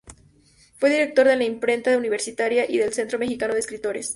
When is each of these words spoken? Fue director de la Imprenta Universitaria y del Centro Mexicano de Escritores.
Fue 0.77 0.89
director 0.89 1.27
de 1.27 1.35
la 1.35 1.43
Imprenta 1.43 1.95
Universitaria 1.95 2.65
y 2.67 2.79
del 2.79 2.91
Centro 2.91 3.19
Mexicano 3.19 3.53
de 3.53 3.59
Escritores. 3.59 4.09